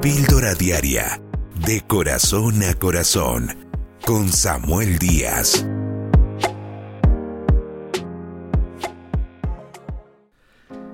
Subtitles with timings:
[0.00, 1.20] Píldora Diaria,
[1.66, 3.48] de corazón a corazón,
[4.06, 5.66] con Samuel Díaz.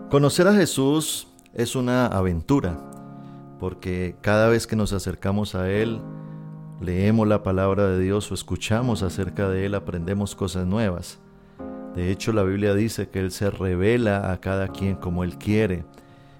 [0.09, 2.79] Conocer a Jesús es una aventura,
[3.61, 6.01] porque cada vez que nos acercamos a Él,
[6.81, 11.19] leemos la palabra de Dios o escuchamos acerca de Él, aprendemos cosas nuevas.
[11.95, 15.85] De hecho, la Biblia dice que Él se revela a cada quien como Él quiere.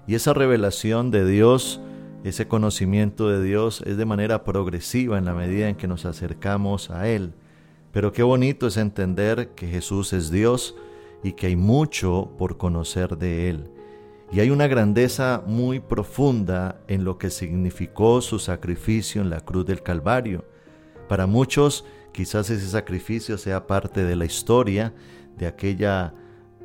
[0.07, 1.79] Y esa revelación de Dios,
[2.25, 6.89] ese conocimiento de Dios es de manera progresiva en la medida en que nos acercamos
[6.89, 7.33] a Él.
[7.91, 10.75] Pero qué bonito es entender que Jesús es Dios
[11.23, 13.69] y que hay mucho por conocer de Él.
[14.31, 19.67] Y hay una grandeza muy profunda en lo que significó su sacrificio en la cruz
[19.67, 20.45] del Calvario.
[21.07, 24.95] Para muchos quizás ese sacrificio sea parte de la historia,
[25.37, 26.15] de aquella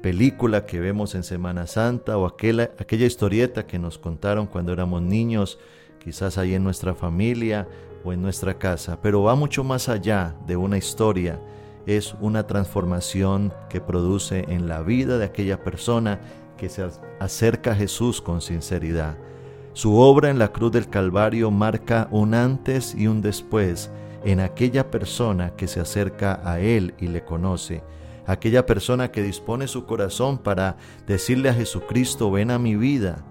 [0.03, 5.03] película que vemos en Semana Santa o aquella, aquella historieta que nos contaron cuando éramos
[5.03, 5.59] niños,
[6.03, 7.69] quizás ahí en nuestra familia
[8.05, 11.41] o en nuestra casa, pero va mucho más allá de una historia,
[11.87, 16.21] es una transformación que produce en la vida de aquella persona
[16.57, 16.87] que se
[17.19, 19.17] acerca a Jesús con sinceridad.
[19.73, 23.91] Su obra en la cruz del Calvario marca un antes y un después
[24.25, 27.83] en aquella persona que se acerca a Él y le conoce
[28.27, 30.77] aquella persona que dispone su corazón para
[31.07, 33.25] decirle a Jesucristo, ven a mi vida,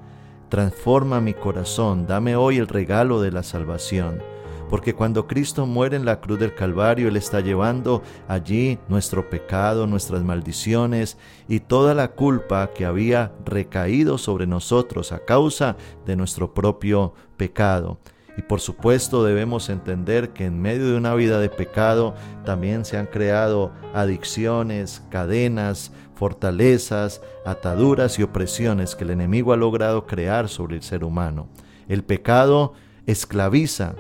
[0.49, 4.21] transforma mi corazón, dame hoy el regalo de la salvación.
[4.69, 9.87] Porque cuando Cristo muere en la cruz del Calvario, Él está llevando allí nuestro pecado,
[9.87, 11.17] nuestras maldiciones
[11.47, 17.97] y toda la culpa que había recaído sobre nosotros a causa de nuestro propio pecado.
[18.39, 22.95] Y por supuesto debemos entender que en medio de una vida de pecado también se
[22.95, 30.77] han creado adicciones, cadenas, fortalezas, ataduras y opresiones que el enemigo ha logrado crear sobre
[30.77, 31.49] el ser humano.
[31.89, 32.75] El pecado
[33.07, 33.95] esclaviza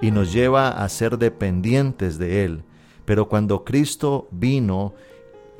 [0.00, 2.64] y nos lleva a ser dependientes de él.
[3.04, 4.94] Pero cuando Cristo vino,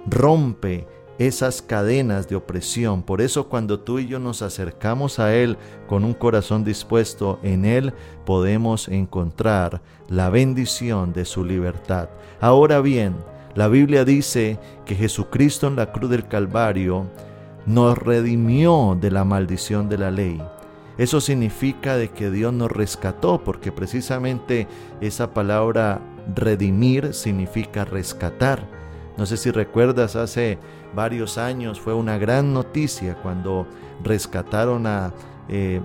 [0.07, 0.89] rompe
[1.19, 3.03] esas cadenas de opresión.
[3.03, 7.65] Por eso cuando tú y yo nos acercamos a Él con un corazón dispuesto, en
[7.65, 7.93] Él
[8.25, 12.09] podemos encontrar la bendición de su libertad.
[12.41, 13.15] Ahora bien,
[13.55, 17.07] la Biblia dice que Jesucristo en la cruz del Calvario
[17.67, 20.43] nos redimió de la maldición de la ley.
[20.99, 24.69] Eso significa de que Dios nos rescató, porque precisamente
[25.01, 26.01] esa palabra
[26.35, 28.74] redimir significa rescatar.
[29.17, 30.59] No sé si recuerdas, hace
[30.95, 33.67] varios años fue una gran noticia cuando
[34.03, 35.13] rescataron a
[35.49, 35.81] eh,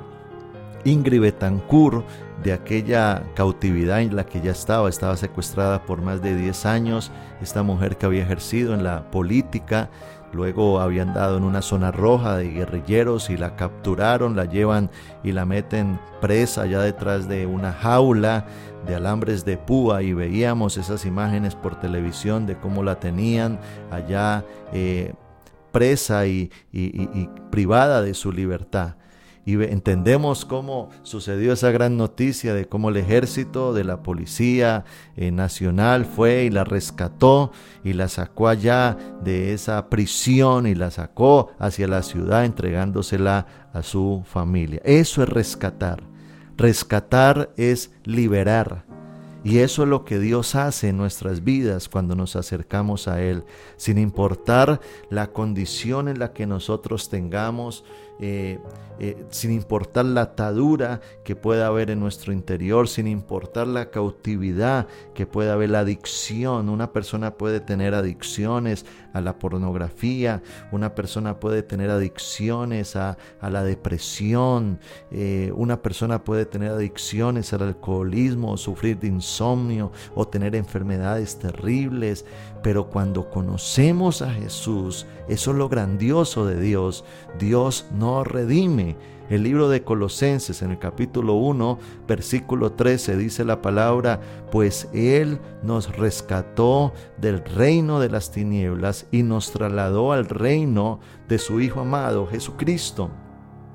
[0.84, 2.06] Ingrid Betancourt
[2.44, 7.12] de aquella cautividad en la que ya estaba, estaba secuestrada por más de 10 años,
[7.42, 9.90] esta mujer que había ejercido en la política,
[10.34, 14.90] luego habían dado en una zona roja de guerrilleros y la capturaron, la llevan
[15.24, 18.46] y la meten presa allá detrás de una jaula
[18.88, 20.04] de alambres de púa.
[20.04, 23.60] Y veíamos esas imágenes por televisión de cómo la tenían
[23.92, 25.14] allá eh,
[25.72, 26.52] presa y
[27.52, 28.96] privada de su libertad
[29.46, 34.86] y entendemos cómo sucedió esa gran noticia de cómo el ejército de la policía
[35.16, 37.52] eh, nacional fue y la rescató
[37.84, 43.84] y la sacó allá de esa prisión y la sacó hacia la ciudad entregándosela a
[43.84, 44.82] su familia.
[44.84, 46.04] Eso es rescatar.
[46.58, 48.86] Rescatar es liberar.
[49.44, 53.46] Y eso es lo que Dios hace en nuestras vidas cuando nos acercamos a Él,
[53.78, 57.86] sin importar la condición en la que nosotros tengamos,
[58.20, 58.60] eh,
[59.02, 64.88] eh, sin importar la atadura que pueda haber en nuestro interior, sin importar la cautividad
[65.14, 66.68] que pueda haber, la adicción.
[66.68, 70.44] Una persona puede tener adicciones a la pornografía,
[70.74, 74.82] una persona puede tener adicciones a, la depresión,
[75.12, 82.26] eh, una persona puede tener adicciones al alcoholismo, sufrir de insomnio o tener enfermedades terribles.
[82.62, 87.06] Pero cuando conocemos a Jesús, eso es lo grandioso de Dios.
[87.38, 88.98] Dios nos redime.
[89.30, 91.78] El libro de Colosenses en el capítulo 1,
[92.08, 94.20] versículo 13 dice la palabra,
[94.52, 101.38] pues Él nos rescató del reino de las tinieblas y nos trasladó al reino de
[101.38, 103.12] su Hijo amado, Jesucristo.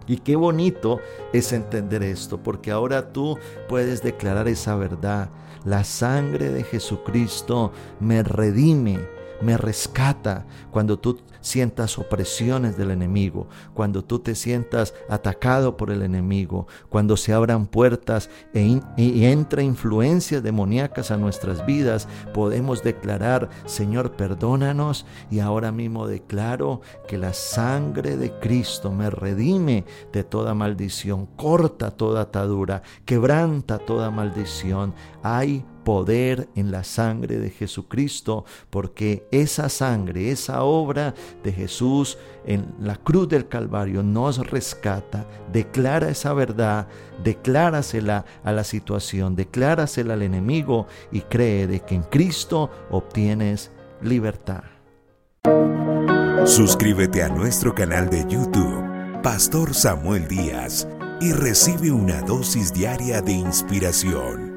[0.07, 0.99] Y qué bonito
[1.33, 3.39] es entender esto, porque ahora tú
[3.69, 5.31] puedes declarar esa verdad.
[5.65, 8.99] La sangre de Jesucristo me redime
[9.45, 16.03] me rescata cuando tú sientas opresiones del enemigo, cuando tú te sientas atacado por el
[16.03, 23.51] enemigo, cuando se abran puertas e y entra influencias demoníacas a nuestras vidas, podemos declarar,
[23.67, 30.55] Señor, perdónanos y ahora mismo declaro que la sangre de Cristo me redime de toda
[30.55, 34.95] maldición, corta toda atadura, quebranta toda maldición.
[35.23, 42.75] Hay poder en la sangre de Jesucristo, porque esa sangre, esa obra de Jesús en
[42.81, 46.89] la cruz del Calvario nos rescata, declara esa verdad,
[47.23, 53.71] declárasela a la situación, declárasela al enemigo y cree de que en Cristo obtienes
[54.03, 54.65] libertad.
[56.47, 60.89] Suscríbete a nuestro canal de YouTube, Pastor Samuel Díaz,
[61.21, 64.54] y recibe una dosis diaria de inspiración